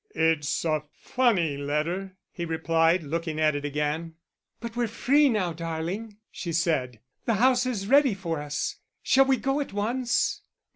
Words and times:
"It's 0.15 0.65
a 0.65 0.83
funny 0.93 1.57
letter," 1.57 2.17
he 2.31 2.43
replied, 2.43 3.03
looking 3.03 3.39
at 3.39 3.55
it 3.55 3.63
again. 3.63 4.15
"But 4.59 4.75
we're 4.75 4.87
free 4.87 5.29
now, 5.29 5.53
darling," 5.53 6.17
she 6.31 6.53
said. 6.53 6.99
"The 7.25 7.35
house 7.35 7.67
is 7.67 7.85
ready 7.85 8.15
for 8.15 8.39
us; 8.41 8.77
shall 9.03 9.25
we 9.25 9.37
go 9.37 9.59
at 9.59 9.73
once?" 9.73 10.41